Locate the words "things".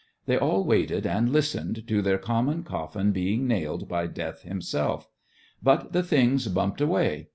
6.01-6.47